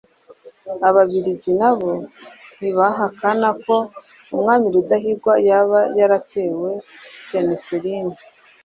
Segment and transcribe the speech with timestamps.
[0.87, 1.91] Ababiligi nabo
[2.57, 3.75] ntibahakana ko
[4.33, 6.69] Umwami Rudahigwa yaba yaratewe
[7.29, 8.13] Peneseline,